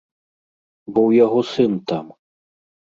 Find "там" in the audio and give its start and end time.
1.95-2.05